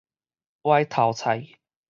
[0.63, 1.47] 歪頭菜